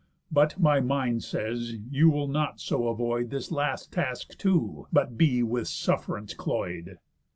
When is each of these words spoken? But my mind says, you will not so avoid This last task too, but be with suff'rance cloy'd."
But 0.31 0.59
my 0.59 0.79
mind 0.79 1.23
says, 1.23 1.75
you 1.91 2.09
will 2.09 2.27
not 2.27 2.59
so 2.59 2.87
avoid 2.87 3.29
This 3.29 3.51
last 3.51 3.93
task 3.93 4.35
too, 4.39 4.87
but 4.91 5.15
be 5.15 5.43
with 5.43 5.67
suff'rance 5.67 6.33
cloy'd." 6.35 6.97